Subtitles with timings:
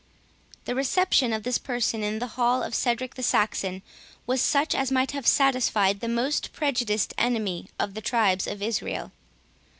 [0.65, 3.83] The reception of this person in the hall of Cedric the Saxon,
[4.25, 9.11] was such as might have satisfied the most prejudiced enemy of the tribes of Israel.